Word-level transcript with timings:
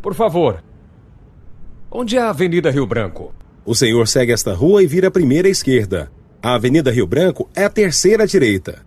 Por 0.00 0.14
favor. 0.14 0.62
Onde 1.90 2.16
é 2.16 2.20
a 2.20 2.30
Avenida 2.30 2.70
Rio 2.70 2.86
Branco? 2.86 3.34
O 3.64 3.74
senhor 3.74 4.06
segue 4.08 4.32
esta 4.32 4.54
rua 4.54 4.82
e 4.82 4.86
vira 4.86 5.08
a 5.08 5.10
primeira 5.10 5.48
esquerda. 5.48 6.10
A 6.42 6.54
Avenida 6.54 6.90
Rio 6.90 7.06
Branco 7.06 7.48
é 7.54 7.64
a 7.64 7.70
terceira 7.70 8.26
direita. 8.26 8.82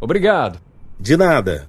Obrigado. 0.00 0.58
De 0.98 1.16
nada. 1.16 1.68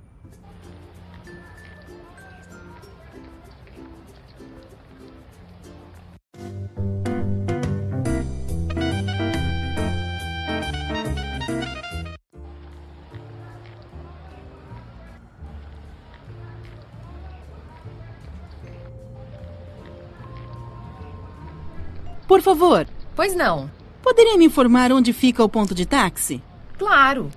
Por 22.31 22.41
favor, 22.41 22.87
Pois 23.13 23.35
não. 23.35 23.69
poderia 24.01 24.37
me 24.37 24.45
informar 24.45 24.89
onde 24.93 25.11
fica 25.11 25.43
o 25.43 25.49
ponto 25.49 25.75
de 25.75 25.85
táxi? 25.85 26.41
Claro. 26.79 27.29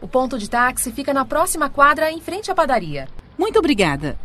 O 0.00 0.08
ponto 0.08 0.36
de 0.36 0.50
táxi 0.50 0.90
fica 0.90 1.14
na 1.14 1.24
próxima 1.24 1.70
quadra 1.70 2.10
em 2.10 2.20
frente 2.20 2.50
à 2.50 2.54
padaria. 2.56 3.06
Muito 3.38 3.56
obrigada. 3.60 4.18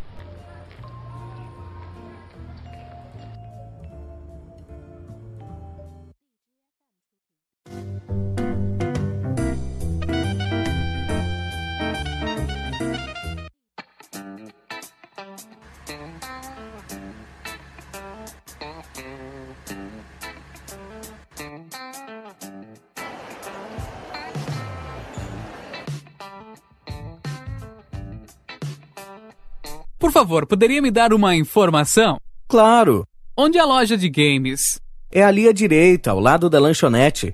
Por 30.00 30.12
favor, 30.12 30.45
poderia 30.45 30.80
me 30.81 30.92
dar 30.92 31.12
uma 31.12 31.36
informação? 31.36 32.17
Claro. 32.48 33.03
Onde 33.36 33.58
é 33.58 33.62
a 33.62 33.66
loja 33.66 33.98
de 33.98 34.09
games? 34.09 34.80
É 35.12 35.23
ali 35.23 35.48
à 35.48 35.52
direita, 35.52 36.12
ao 36.12 36.20
lado 36.20 36.50
da 36.50 36.59
lanchonete. 36.59 37.34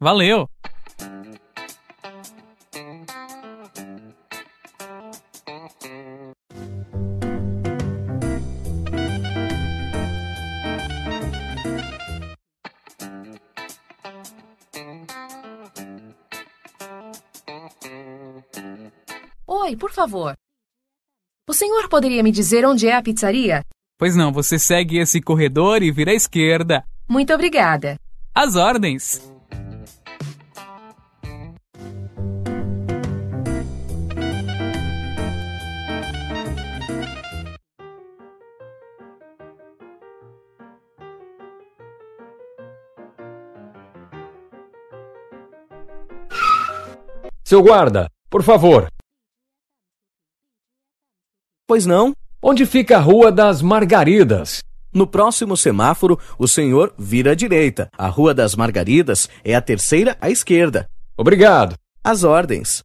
Valeu! 0.00 0.48
Oi, 19.46 19.76
por 19.76 19.90
favor. 19.92 20.34
O 21.48 21.54
senhor 21.54 21.88
poderia 21.88 22.24
me 22.24 22.32
dizer 22.32 22.66
onde 22.66 22.88
é 22.88 22.96
a 22.96 23.00
pizzaria? 23.00 23.64
Pois 23.96 24.16
não, 24.16 24.32
você 24.32 24.58
segue 24.58 24.98
esse 24.98 25.20
corredor 25.20 25.80
e 25.80 25.92
vira 25.92 26.10
à 26.10 26.14
esquerda. 26.14 26.82
Muito 27.08 27.32
obrigada. 27.32 28.00
As 28.34 28.56
ordens. 28.56 29.22
Seu 47.44 47.62
guarda, 47.62 48.10
por 48.28 48.42
favor. 48.42 48.90
Pois 51.68 51.84
não? 51.84 52.12
Onde 52.40 52.64
fica 52.64 52.96
a 52.96 53.00
Rua 53.00 53.32
das 53.32 53.60
Margaridas? 53.60 54.62
No 54.94 55.04
próximo 55.04 55.56
semáforo, 55.56 56.16
o 56.38 56.46
senhor 56.46 56.94
vira 56.96 57.32
à 57.32 57.34
direita. 57.34 57.90
A 57.98 58.06
Rua 58.06 58.32
das 58.32 58.54
Margaridas 58.54 59.28
é 59.44 59.52
a 59.52 59.60
terceira 59.60 60.16
à 60.20 60.30
esquerda. 60.30 60.88
Obrigado. 61.16 61.74
As 62.04 62.22
ordens. 62.22 62.84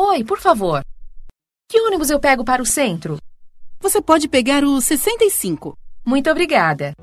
Oi, 0.00 0.22
por 0.22 0.38
favor. 0.38 0.84
Que 1.68 1.80
ônibus 1.80 2.08
eu 2.08 2.20
pego 2.20 2.44
para 2.44 2.62
o 2.62 2.64
centro? 2.64 3.18
Você 3.80 4.00
pode 4.00 4.28
pegar 4.28 4.62
o 4.62 4.80
65. 4.80 5.76
Muito 6.06 6.30
obrigada. 6.30 6.94